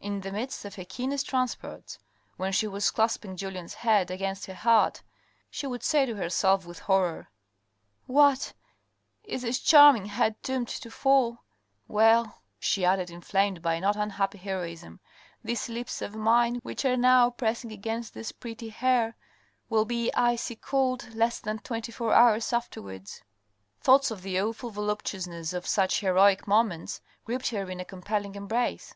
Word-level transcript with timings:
In 0.00 0.22
the 0.22 0.32
midst 0.32 0.64
of 0.64 0.76
her 0.76 0.86
keenest 0.86 1.28
transports, 1.28 1.98
when 2.38 2.50
she 2.50 2.66
was 2.66 2.90
clasp 2.90 3.26
ing 3.26 3.36
Julien's 3.36 3.74
head 3.74 4.10
against 4.10 4.46
her 4.46 4.54
heart, 4.54 5.02
she 5.50 5.66
would 5.66 5.82
say 5.82 6.06
to 6.06 6.14
herself 6.16 6.64
with 6.64 6.78
horror," 6.78 7.28
What! 8.20 8.54
is 9.22 9.42
this 9.42 9.60
charming 9.60 10.06
head 10.06 10.40
doomed 10.40 10.68
to 10.68 10.90
fall? 10.90 11.42
THE 11.88 11.92
INTRIGUE 11.92 11.92
487 11.92 12.30
Well," 12.30 12.42
she 12.58 12.84
added, 12.86 13.10
inflamed 13.10 13.60
by 13.60 13.74
a 13.74 13.82
not 13.82 13.96
unhappy 13.96 14.38
heroism, 14.38 14.98
"these 15.44 15.68
lips 15.68 16.00
of 16.00 16.14
mine, 16.14 16.60
which 16.62 16.86
are 16.86 16.96
now 16.96 17.28
pressing 17.28 17.70
against 17.70 18.14
this 18.14 18.32
pretty 18.32 18.70
hair, 18.70 19.14
will 19.68 19.84
be 19.84 20.10
icy 20.14 20.56
cold 20.56 21.14
less 21.14 21.38
than 21.38 21.58
twenty 21.58 21.92
four 21.92 22.14
hours 22.14 22.54
afterwards." 22.54 23.20
Thoughts 23.78 24.10
of 24.10 24.22
the 24.22 24.40
awful 24.40 24.70
voluptuousness 24.70 25.52
of 25.52 25.66
such 25.66 26.00
heroic 26.00 26.48
moments 26.48 27.02
gripped 27.26 27.50
her 27.50 27.68
in 27.70 27.78
a 27.78 27.84
compelling 27.84 28.34
embrace. 28.36 28.94